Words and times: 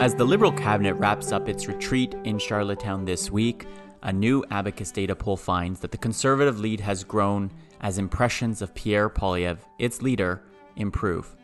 As 0.00 0.14
the 0.14 0.24
Liberal 0.24 0.50
cabinet 0.50 0.94
wraps 0.94 1.30
up 1.30 1.46
its 1.46 1.68
retreat 1.68 2.14
in 2.24 2.38
Charlottetown 2.38 3.04
this 3.04 3.30
week, 3.30 3.66
a 4.02 4.10
new 4.10 4.42
Abacus 4.50 4.90
data 4.90 5.14
poll 5.14 5.36
finds 5.36 5.78
that 5.80 5.90
the 5.90 5.98
Conservative 5.98 6.58
lead 6.58 6.80
has 6.80 7.04
grown 7.04 7.50
as 7.82 7.98
impressions 7.98 8.62
of 8.62 8.74
Pierre 8.74 9.10
Poilievre, 9.10 9.58
its 9.78 10.00
leader, 10.00 10.42
improve. 10.76 11.36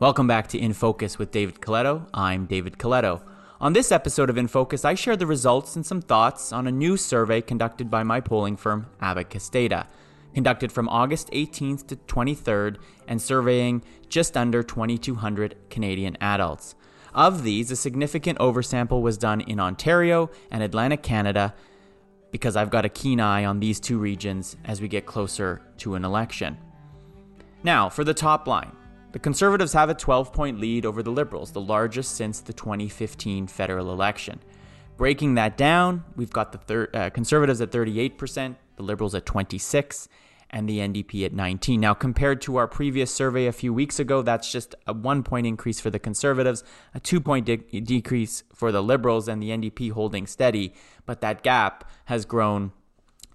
Welcome 0.00 0.26
back 0.26 0.48
to 0.48 0.58
In 0.58 0.72
Focus 0.72 1.20
with 1.20 1.30
David 1.30 1.60
Coletto. 1.60 2.08
I'm 2.12 2.46
David 2.46 2.78
Coletto. 2.78 3.22
On 3.60 3.72
this 3.72 3.92
episode 3.92 4.28
of 4.28 4.38
In 4.38 4.48
Focus, 4.48 4.84
I 4.84 4.94
share 4.94 5.16
the 5.16 5.28
results 5.28 5.76
and 5.76 5.86
some 5.86 6.02
thoughts 6.02 6.52
on 6.52 6.66
a 6.66 6.72
new 6.72 6.96
survey 6.96 7.40
conducted 7.40 7.92
by 7.92 8.02
my 8.02 8.18
polling 8.20 8.56
firm, 8.56 8.88
Abacus 9.00 9.48
Data, 9.48 9.86
conducted 10.34 10.72
from 10.72 10.88
August 10.88 11.30
18th 11.30 11.86
to 11.86 11.94
23rd 11.94 12.78
and 13.06 13.22
surveying 13.22 13.84
just 14.08 14.36
under 14.36 14.64
2,200 14.64 15.54
Canadian 15.70 16.16
adults. 16.20 16.74
Of 17.14 17.44
these, 17.44 17.70
a 17.70 17.76
significant 17.76 18.38
oversample 18.38 19.00
was 19.00 19.16
done 19.16 19.40
in 19.42 19.60
Ontario 19.60 20.30
and 20.50 20.62
Atlantic 20.62 21.02
Canada 21.02 21.54
because 22.32 22.56
I've 22.56 22.70
got 22.70 22.84
a 22.84 22.88
keen 22.88 23.20
eye 23.20 23.44
on 23.44 23.60
these 23.60 23.78
two 23.78 23.98
regions 23.98 24.56
as 24.64 24.80
we 24.80 24.88
get 24.88 25.06
closer 25.06 25.62
to 25.78 25.94
an 25.94 26.04
election. 26.04 26.58
Now, 27.62 27.88
for 27.88 28.02
the 28.02 28.14
top 28.14 28.48
line. 28.48 28.72
The 29.12 29.20
Conservatives 29.20 29.72
have 29.74 29.90
a 29.90 29.94
12 29.94 30.32
point 30.32 30.58
lead 30.58 30.84
over 30.84 31.00
the 31.00 31.12
Liberals, 31.12 31.52
the 31.52 31.60
largest 31.60 32.16
since 32.16 32.40
the 32.40 32.52
2015 32.52 33.46
federal 33.46 33.92
election. 33.92 34.40
Breaking 34.96 35.34
that 35.36 35.56
down, 35.56 36.02
we've 36.16 36.32
got 36.32 36.50
the 36.50 36.58
thir- 36.58 36.90
uh, 36.92 37.10
Conservatives 37.10 37.60
at 37.60 37.70
38%, 37.70 38.56
the 38.74 38.82
Liberals 38.82 39.14
at 39.14 39.24
26, 39.24 40.08
and 40.54 40.68
the 40.68 40.78
NDP 40.78 41.26
at 41.26 41.32
19. 41.32 41.80
Now, 41.80 41.94
compared 41.94 42.40
to 42.42 42.56
our 42.56 42.68
previous 42.68 43.12
survey 43.12 43.46
a 43.46 43.52
few 43.52 43.74
weeks 43.74 43.98
ago, 43.98 44.22
that's 44.22 44.52
just 44.52 44.76
a 44.86 44.92
one 44.92 45.24
point 45.24 45.48
increase 45.48 45.80
for 45.80 45.90
the 45.90 45.98
Conservatives, 45.98 46.62
a 46.94 47.00
two 47.00 47.20
point 47.20 47.44
de- 47.44 47.56
decrease 47.56 48.44
for 48.54 48.70
the 48.70 48.80
Liberals, 48.80 49.26
and 49.26 49.42
the 49.42 49.50
NDP 49.50 49.90
holding 49.90 50.28
steady. 50.28 50.72
But 51.06 51.20
that 51.22 51.42
gap 51.42 51.90
has 52.04 52.24
grown 52.24 52.70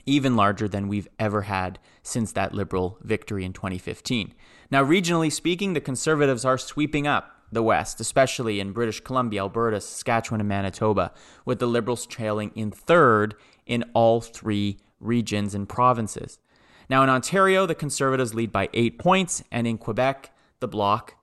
even 0.06 0.38
larger 0.38 0.70
than 0.70 0.88
we've 0.88 1.09
ever 1.20 1.42
had 1.42 1.78
since 2.02 2.31
that 2.31 2.53
Liberal 2.53 2.97
victory 3.02 3.44
in 3.44 3.52
2015. 3.52 4.34
Now, 4.72 4.81
regionally 4.81 5.31
speaking, 5.31 5.73
the 5.73 5.81
Conservatives 5.81 6.45
are 6.45 6.58
sweeping 6.58 7.06
up 7.06 7.36
the 7.52 7.62
West, 7.62 8.00
especially 8.00 8.62
in 8.62 8.72
British 8.72 9.02
Columbia, 9.02 9.42
Alberta, 9.42 9.81
Saskatchewan, 9.81 10.40
and 10.40 10.47
Manitoba, 10.47 11.12
with 11.44 11.59
the 11.59 11.67
Liberals 11.67 12.06
trailing 12.06 12.52
in 12.56 12.72
third 12.72 13.36
in 13.66 13.84
all 13.94 14.22
three 14.22 14.78
regions 15.02 15.53
and 15.53 15.67
provinces. 15.67 16.40
Now, 16.90 17.04
in 17.04 17.09
Ontario, 17.09 17.68
the 17.68 17.76
Conservatives 17.76 18.34
lead 18.34 18.52
by 18.52 18.68
eight 18.73 18.98
points, 18.98 19.44
and 19.52 19.68
in 19.68 19.78
Quebec, 19.78 20.34
the 20.59 20.68
Bloc 20.68 21.14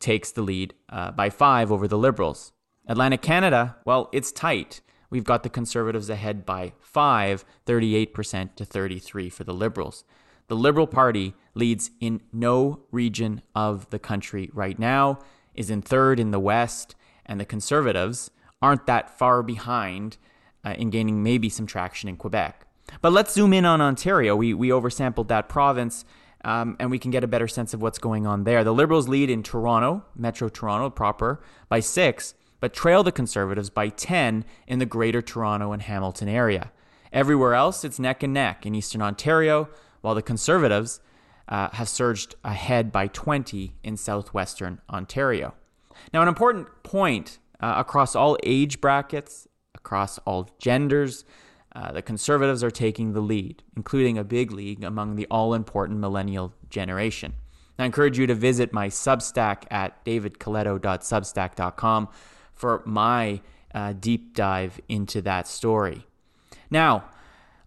takes 0.00 0.32
the 0.32 0.42
lead 0.42 0.74
uh, 0.88 1.12
by 1.12 1.30
five 1.30 1.70
over 1.70 1.86
the 1.86 1.96
Liberals. 1.96 2.52
Atlantic 2.88 3.22
Canada, 3.22 3.76
well, 3.84 4.10
it's 4.12 4.32
tight. 4.32 4.80
We've 5.10 5.24
got 5.24 5.44
the 5.44 5.48
Conservatives 5.48 6.10
ahead 6.10 6.44
by 6.44 6.72
five, 6.80 7.44
38% 7.64 8.56
to 8.56 8.64
33 8.64 9.30
for 9.30 9.44
the 9.44 9.54
Liberals. 9.54 10.04
The 10.48 10.56
Liberal 10.56 10.88
Party 10.88 11.34
leads 11.54 11.92
in 12.00 12.20
no 12.32 12.80
region 12.90 13.40
of 13.54 13.88
the 13.90 14.00
country 14.00 14.50
right 14.52 14.78
now, 14.78 15.20
is 15.54 15.70
in 15.70 15.80
third 15.80 16.18
in 16.18 16.32
the 16.32 16.40
West, 16.40 16.96
and 17.24 17.38
the 17.38 17.44
Conservatives 17.44 18.32
aren't 18.60 18.86
that 18.86 19.16
far 19.16 19.44
behind 19.44 20.16
uh, 20.64 20.74
in 20.76 20.90
gaining 20.90 21.22
maybe 21.22 21.48
some 21.48 21.66
traction 21.66 22.08
in 22.08 22.16
Quebec. 22.16 22.66
But 23.00 23.12
let's 23.12 23.32
zoom 23.32 23.52
in 23.52 23.64
on 23.64 23.80
Ontario. 23.80 24.36
We, 24.36 24.54
we 24.54 24.68
oversampled 24.68 25.28
that 25.28 25.48
province. 25.48 26.04
Um, 26.44 26.76
and 26.78 26.90
we 26.90 26.98
can 26.98 27.10
get 27.10 27.24
a 27.24 27.26
better 27.26 27.48
sense 27.48 27.72
of 27.72 27.80
what's 27.80 27.98
going 27.98 28.26
on 28.26 28.44
there. 28.44 28.64
The 28.64 28.74
Liberals 28.74 29.08
lead 29.08 29.30
in 29.30 29.42
Toronto, 29.42 30.04
Metro 30.14 30.50
Toronto 30.50 30.90
proper, 30.90 31.40
by 31.70 31.80
six, 31.80 32.34
but 32.60 32.74
trail 32.74 33.02
the 33.02 33.12
Conservatives 33.12 33.70
by 33.70 33.88
10 33.88 34.44
in 34.66 34.78
the 34.78 34.84
Greater 34.84 35.22
Toronto 35.22 35.72
and 35.72 35.80
Hamilton 35.80 36.28
area. 36.28 36.70
Everywhere 37.14 37.54
else, 37.54 37.82
it's 37.82 37.98
neck 37.98 38.22
and 38.22 38.34
neck. 38.34 38.66
In 38.66 38.74
Eastern 38.74 39.00
Ontario, 39.00 39.70
while 40.02 40.14
the 40.14 40.20
Conservatives 40.20 41.00
uh, 41.48 41.70
have 41.72 41.88
surged 41.88 42.34
ahead 42.44 42.92
by 42.92 43.06
20 43.06 43.76
in 43.82 43.96
Southwestern 43.96 44.80
Ontario. 44.90 45.54
Now, 46.12 46.22
an 46.22 46.28
important 46.28 46.68
point 46.82 47.38
uh, 47.60 47.74
across 47.76 48.14
all 48.14 48.36
age 48.42 48.80
brackets, 48.80 49.48
across 49.74 50.18
all 50.18 50.50
genders, 50.58 51.24
uh, 51.74 51.92
the 51.92 52.02
conservatives 52.02 52.62
are 52.62 52.70
taking 52.70 53.12
the 53.12 53.20
lead, 53.20 53.62
including 53.76 54.16
a 54.16 54.24
big 54.24 54.52
league 54.52 54.84
among 54.84 55.16
the 55.16 55.26
all 55.30 55.54
important 55.54 55.98
millennial 55.98 56.54
generation. 56.70 57.34
I 57.78 57.84
encourage 57.84 58.18
you 58.18 58.26
to 58.28 58.34
visit 58.34 58.72
my 58.72 58.88
Substack 58.88 59.64
at 59.70 60.04
davidcoletto.substack.com 60.04 62.08
for 62.52 62.82
my 62.84 63.40
uh, 63.74 63.94
deep 63.94 64.34
dive 64.34 64.80
into 64.88 65.20
that 65.22 65.48
story. 65.48 66.06
Now, 66.70 67.10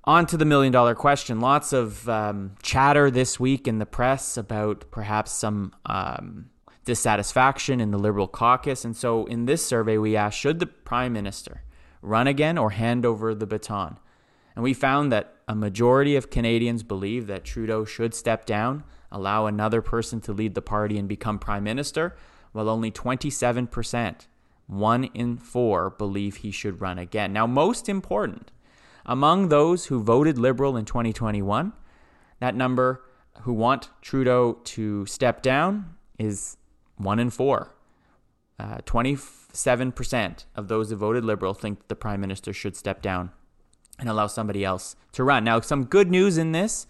on 0.06 0.25
to 0.28 0.38
the 0.38 0.45
million 0.45 0.72
dollar 0.72 0.95
question. 0.95 1.41
Lots 1.41 1.74
of 1.74 2.07
um, 2.07 2.56
chatter 2.63 3.12
this 3.12 3.41
week 3.41 3.68
in 3.68 3.79
the 3.79 3.85
press 3.85 4.38
about 4.38 4.85
perhaps 4.89 5.34
some 5.34 5.74
um, 5.85 6.50
dissatisfaction 6.85 7.81
in 7.81 7.91
the 7.91 8.00
Liberal 8.00 8.29
caucus. 8.29 8.85
And 8.85 8.95
so 8.95 9.25
in 9.25 9.45
this 9.45 9.66
survey, 9.66 9.97
we 9.97 10.16
asked 10.16 10.39
Should 10.39 10.59
the 10.59 10.66
Prime 10.66 11.12
Minister 11.12 11.63
run 12.07 12.28
again 12.28 12.57
or 12.57 12.72
hand 12.72 13.06
over 13.06 13.35
the 13.35 13.45
baton? 13.45 14.00
And 14.56 14.63
we 14.63 14.73
found 14.73 15.12
that 15.12 15.35
a 15.47 15.53
majority 15.53 16.16
of 16.16 16.29
Canadians 16.29 16.81
believe 16.81 17.28
that 17.28 17.44
Trudeau 17.45 17.85
should 17.85 18.13
step 18.13 18.45
down, 18.45 18.84
allow 19.12 19.45
another 19.45 19.81
person 19.81 20.19
to 20.22 20.34
lead 20.34 20.56
the 20.56 20.62
party 20.62 20.97
and 20.97 21.07
become 21.07 21.38
Prime 21.38 21.63
Minister, 21.63 22.16
while 22.53 22.69
only 22.69 22.91
27%, 22.91 24.28
one 24.66 25.03
in 25.06 25.38
four, 25.38 25.91
believe 25.91 26.38
he 26.38 26.51
should 26.51 26.81
run 26.81 26.97
again. 26.97 27.31
Now, 27.31 27.45
most 27.45 27.88
important, 27.88 28.51
among 29.06 29.50
those 29.50 29.85
who 29.85 30.01
voted 30.01 30.38
Liberal 30.38 30.75
in 30.75 30.85
2021, 30.85 31.72
that 32.39 32.56
number 32.56 33.03
who 33.41 33.53
want 33.53 33.89
Trudeau 34.01 34.53
to 34.63 35.06
step 35.06 35.41
down 35.41 35.95
is 36.18 36.57
one 36.97 37.19
in 37.19 37.29
four. 37.29 37.75
Uh, 38.59 38.78
27% 38.79 40.45
of 40.56 40.68
those 40.68 40.90
who 40.90 40.95
voted 40.95 41.23
Liberal 41.23 41.53
think 41.53 41.88
the 41.88 41.95
Prime 41.95 42.22
Minister 42.22 42.53
should 42.53 42.75
step 42.75 43.01
down 43.01 43.31
and 44.00 44.09
allow 44.09 44.28
somebody 44.28 44.63
else 44.66 44.95
to 45.13 45.23
run. 45.23 45.44
Now, 45.44 45.59
some 45.59 45.85
good 45.85 46.09
news 46.09 46.38
in 46.38 46.51
this 46.51 46.88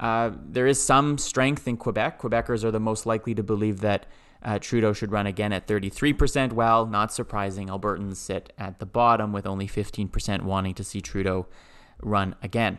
uh, 0.00 0.30
there 0.42 0.66
is 0.66 0.82
some 0.82 1.18
strength 1.18 1.68
in 1.68 1.76
Quebec. 1.76 2.20
Quebecers 2.20 2.64
are 2.64 2.70
the 2.70 2.80
most 2.80 3.04
likely 3.04 3.34
to 3.34 3.42
believe 3.42 3.80
that 3.80 4.06
uh, 4.42 4.58
Trudeau 4.58 4.94
should 4.94 5.12
run 5.12 5.26
again 5.26 5.52
at 5.52 5.66
33%. 5.66 6.54
Well, 6.54 6.86
not 6.86 7.12
surprising, 7.12 7.68
Albertans 7.68 8.16
sit 8.16 8.50
at 8.56 8.78
the 8.78 8.86
bottom 8.86 9.30
with 9.32 9.46
only 9.46 9.68
15% 9.68 10.42
wanting 10.42 10.72
to 10.74 10.82
see 10.82 11.02
Trudeau 11.02 11.46
run 12.02 12.34
again. 12.42 12.78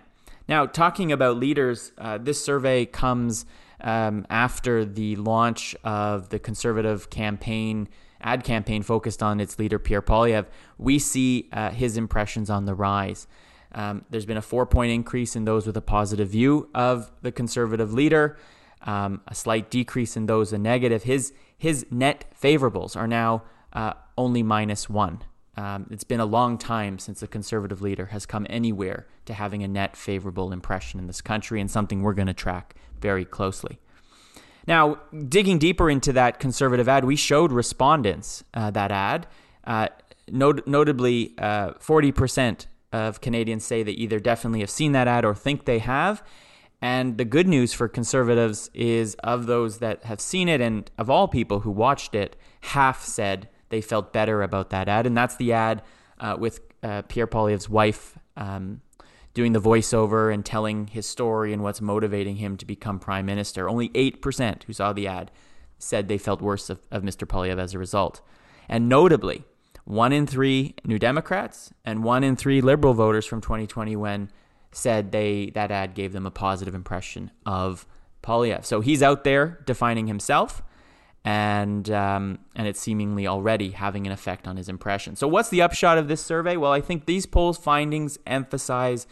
Now, 0.50 0.66
talking 0.66 1.12
about 1.12 1.38
leaders, 1.38 1.92
uh, 2.00 2.18
this 2.18 2.44
survey 2.44 2.88
comes 2.88 3.46
um, 3.81 4.25
after 4.31 4.84
the 4.84 5.16
launch 5.18 5.75
of 5.84 6.30
the 6.30 6.40
Conservative 6.40 7.12
campaign, 7.12 7.88
ad 8.21 8.43
campaign 8.43 8.83
focused 8.83 9.21
on 9.21 9.39
its 9.39 9.59
leader, 9.59 9.79
Pierre 9.79 10.01
Poilievre. 10.01 10.47
We 10.77 10.99
see 10.99 11.49
uh, 11.51 11.71
his 11.71 11.97
impressions 11.97 12.49
on 12.49 12.65
the 12.65 12.73
rise. 12.73 13.27
Um, 13.73 14.05
there's 14.09 14.25
been 14.25 14.37
a 14.37 14.41
four 14.41 14.65
point 14.65 14.91
increase 14.91 15.35
in 15.35 15.45
those 15.45 15.65
with 15.65 15.77
a 15.77 15.81
positive 15.81 16.29
view 16.29 16.69
of 16.75 17.11
the 17.21 17.31
conservative 17.31 17.93
leader, 17.93 18.37
um, 18.81 19.21
a 19.27 19.35
slight 19.35 19.69
decrease 19.69 20.17
in 20.17 20.25
those 20.25 20.51
a 20.51 20.57
negative. 20.57 21.03
His, 21.03 21.33
his 21.57 21.85
net 21.89 22.33
favorables 22.39 22.95
are 22.95 23.07
now 23.07 23.43
uh, 23.73 23.93
only 24.17 24.43
minus 24.43 24.89
one. 24.89 25.24
Um, 25.57 25.88
it's 25.91 26.03
been 26.03 26.19
a 26.19 26.25
long 26.25 26.57
time 26.57 26.97
since 26.97 27.19
the 27.19 27.27
conservative 27.27 27.81
leader 27.81 28.07
has 28.07 28.25
come 28.25 28.47
anywhere 28.50 29.07
to 29.25 29.33
having 29.33 29.63
a 29.63 29.67
net 29.67 29.95
favorable 29.95 30.51
impression 30.51 31.00
in 31.00 31.07
this 31.07 31.21
country, 31.21 31.59
and 31.59 31.69
something 31.69 32.01
we're 32.01 32.13
going 32.13 32.27
to 32.27 32.33
track 32.33 32.75
very 33.00 33.25
closely. 33.25 33.79
Now, 34.68 35.00
digging 35.28 35.58
deeper 35.58 35.90
into 35.90 36.13
that 36.13 36.40
conservative 36.40 36.88
ad, 36.88 37.06
we 37.06 37.16
showed 37.16 37.52
respondents 37.52 38.44
uh, 38.54 38.72
that 38.72 38.92
ad. 38.92 39.28
Uh, 39.63 39.88
not- 40.30 40.68
notably, 40.68 41.34
uh, 41.38 41.72
40% 41.74 42.68
of 42.92 43.22
Canadians 43.22 43.66
say 43.66 43.84
they 43.84 43.92
either 43.92 44.19
definitely 44.19 44.60
have 44.60 44.69
seen 44.69 44.92
that 44.92 45.08
ad 45.08 45.25
or 45.25 45.34
think 45.34 45.66
they 45.66 45.80
have. 45.80 46.24
And 46.81 47.18
the 47.18 47.25
good 47.25 47.48
news 47.48 47.74
for 47.74 47.88
conservatives 47.88 48.69
is 48.74 49.16
of 49.24 49.46
those 49.46 49.80
that 49.80 50.04
have 50.06 50.19
seen 50.19 50.50
it, 50.50 50.62
and 50.62 50.90
of 50.98 51.10
all 51.10 51.28
people 51.28 51.60
who 51.60 51.69
watched 51.69 52.16
it, 52.16 52.36
half 52.62 53.04
said 53.04 53.50
they 53.69 53.81
felt 53.81 54.12
better 54.12 54.42
about 54.42 54.72
that 54.72 54.90
ad. 54.90 55.06
And 55.06 55.16
that's 55.16 55.36
the 55.36 55.54
ad 55.54 55.84
uh, 56.19 56.38
with 56.40 56.60
uh, 56.81 57.04
Pierre 57.04 57.28
Poilievre's 57.28 57.69
wife 57.69 58.18
um, 58.36 58.81
doing 59.33 59.54
the 59.54 59.62
voiceover 59.62 60.33
and 60.33 60.45
telling 60.45 60.88
his 60.88 61.06
story 61.06 61.54
and 61.54 61.63
what's 61.63 61.81
motivating 61.81 62.38
him 62.38 62.57
to 62.57 62.66
become 62.66 63.00
prime 63.00 63.25
minister. 63.25 63.69
Only 63.69 63.89
8% 63.89 64.63
who 64.63 64.74
saw 64.74 64.94
the 64.94 65.07
ad 65.07 65.31
said 65.78 66.07
they 66.07 66.18
felt 66.18 66.42
worse 66.42 66.69
of, 66.69 66.80
of 66.92 67.04
Mr. 67.04 67.28
Poilievre 67.28 67.60
as 67.60 67.74
a 67.74 67.80
result. 67.80 68.22
And 68.68 68.88
notably, 68.88 69.44
one 69.86 70.13
in 70.13 70.28
three 70.28 70.75
New 70.86 71.00
Democrats 71.00 71.74
and 71.83 72.04
one 72.04 72.24
in 72.24 72.36
three 72.36 72.62
Liberal 72.62 72.94
voters 72.94 73.25
from 73.25 73.42
2021 73.42 74.30
said 74.72 75.12
they 75.12 75.51
that 75.54 75.72
ad 75.72 75.95
gave 75.95 76.13
them 76.13 76.25
a 76.25 76.31
positive 76.31 76.75
impression 76.75 77.31
of 77.45 77.86
Poilievre. 78.24 78.63
So 78.63 78.81
he's 78.81 79.04
out 79.04 79.24
there 79.24 79.62
defining 79.66 80.07
himself, 80.07 80.62
and 81.23 81.89
um, 81.91 82.39
and 82.56 82.68
it's 82.68 82.79
seemingly 82.79 83.27
already 83.27 83.71
having 83.71 84.07
an 84.07 84.13
effect 84.13 84.47
on 84.47 84.57
his 84.57 84.68
impression. 84.68 85.15
So, 85.15 85.27
what's 85.27 85.50
the 85.50 85.62
upshot 85.62 85.97
of 85.97 86.07
this 86.07 86.21
survey? 86.21 86.57
Well, 86.57 86.71
I 86.71 86.81
think 86.81 87.06
these 87.06 87.25
polls 87.25 87.57
findings 87.57 88.18
emphasize 88.25 89.06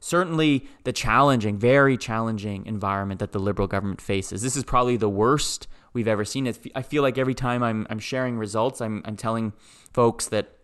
certainly 0.00 0.68
the 0.84 0.92
challenging, 0.92 1.58
very 1.58 1.96
challenging 1.96 2.66
environment 2.66 3.20
that 3.20 3.32
the 3.32 3.38
Liberal 3.38 3.66
government 3.66 4.02
faces. 4.02 4.42
This 4.42 4.56
is 4.56 4.64
probably 4.64 4.98
the 4.98 5.08
worst 5.08 5.66
we've 5.94 6.08
ever 6.08 6.24
seen. 6.24 6.52
I 6.74 6.82
feel 6.82 7.02
like 7.02 7.16
every 7.16 7.34
time 7.34 7.62
I'm 7.62 7.86
I'm 7.88 7.98
sharing 7.98 8.36
results, 8.36 8.82
I'm 8.82 9.02
I'm 9.06 9.16
telling 9.16 9.54
folks 9.92 10.26
that 10.26 10.58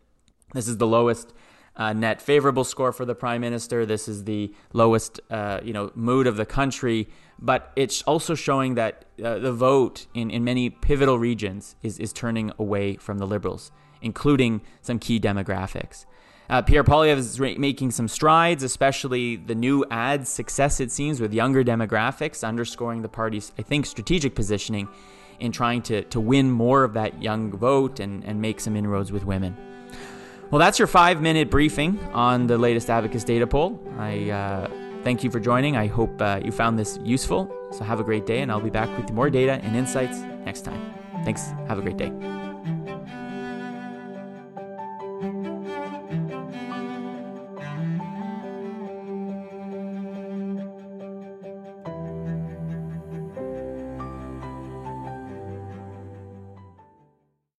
this 0.53 0.69
is 0.69 0.77
the 0.77 0.87
lowest 0.87 1.33
uh, 1.81 1.95
net 1.95 2.21
favorable 2.21 2.63
score 2.63 2.93
for 2.93 3.07
the 3.07 3.15
prime 3.15 3.41
minister. 3.41 3.87
This 3.87 4.07
is 4.07 4.25
the 4.25 4.53
lowest, 4.75 5.19
uh, 5.31 5.61
you 5.65 5.73
know, 5.73 5.91
mood 5.95 6.27
of 6.27 6.37
the 6.37 6.45
country. 6.45 7.09
But 7.39 7.73
it's 7.75 8.03
also 8.03 8.35
showing 8.35 8.75
that 8.75 9.07
uh, 9.25 9.39
the 9.39 9.53
vote 9.53 10.07
in, 10.13 10.31
in 10.31 10.45
many 10.45 10.69
pivotal 10.69 11.19
regions 11.19 11.77
is, 11.83 11.99
is 11.99 12.13
turning 12.13 12.53
away 12.59 12.97
from 12.97 13.17
the 13.17 13.27
Liberals, 13.27 13.73
including 14.03 14.61
some 14.83 14.99
key 14.99 15.19
demographics. 15.19 16.05
Uh, 16.51 16.61
Pierre 16.61 16.85
Poilievre 16.85 17.17
is 17.17 17.41
ra- 17.41 17.55
making 17.57 17.93
some 17.93 18.09
strides, 18.09 18.63
especially 18.63 19.37
the 19.37 19.55
new 19.55 19.83
ad's 19.91 20.29
success, 20.29 20.81
it 20.81 20.93
seems, 20.93 21.19
with 21.19 21.33
younger 21.33 21.65
demographics, 21.65 22.47
underscoring 22.47 23.01
the 23.01 23.09
party's, 23.09 23.53
I 23.57 23.63
think, 23.63 23.87
strategic 23.87 24.35
positioning 24.35 24.87
in 25.39 25.51
trying 25.51 25.81
to, 25.83 26.03
to 26.03 26.21
win 26.21 26.51
more 26.51 26.85
of 26.85 26.93
that 26.93 27.23
young 27.23 27.51
vote 27.53 28.01
and, 28.01 28.23
and 28.25 28.43
make 28.43 28.61
some 28.61 28.77
inroads 28.77 29.11
with 29.11 29.25
women. 29.25 29.57
Well, 30.51 30.59
that's 30.59 30.79
your 30.81 30.89
five 30.89 31.23
minute 31.23 31.49
briefing 31.49 32.01
on 32.13 32.49
the 32.49 32.59
latest 32.59 32.91
Abacus 32.91 33.23
data 33.23 33.47
poll. 33.47 33.81
I 33.99 34.31
uh, 34.31 34.69
thank 35.05 35.23
you 35.23 35.31
for 35.31 35.39
joining. 35.39 35.77
I 35.77 35.87
hope 35.87 36.21
uh, 36.21 36.41
you 36.45 36.51
found 36.51 36.79
this 36.79 36.99
useful. 37.05 37.55
So 37.71 37.85
have 37.85 38.01
a 38.01 38.05
great 38.05 38.27
day, 38.27 38.41
and 38.41 38.51
I'll 38.51 38.61
be 38.61 38.71
back 38.71 38.95
with 38.99 39.13
more 39.13 39.31
data 39.31 39.61
and 39.63 39.77
insights 39.77 40.19
next 40.45 40.63
time. 40.63 40.93
Thanks. 41.25 41.51
Have 41.69 41.79
a 41.79 41.83
great 41.83 41.97
day. 41.97 42.40